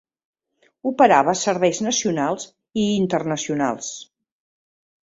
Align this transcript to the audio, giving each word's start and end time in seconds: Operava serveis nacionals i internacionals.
Operava 0.91 1.35
serveis 1.41 1.83
nacionals 1.89 2.49
i 2.87 2.89
internacionals. 2.99 3.97